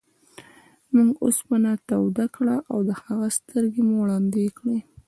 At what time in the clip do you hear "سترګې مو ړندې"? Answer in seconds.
3.37-4.47